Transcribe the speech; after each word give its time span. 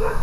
Yeah. 0.00 0.22